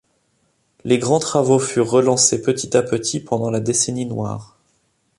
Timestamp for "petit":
2.41-2.75, 2.81-3.19